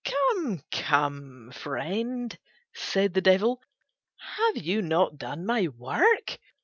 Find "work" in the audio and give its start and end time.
5.67-6.39